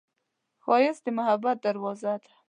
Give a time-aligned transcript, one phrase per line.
[0.63, 2.29] ښایست د محبت دروازه ده